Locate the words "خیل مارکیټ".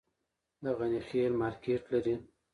1.07-1.81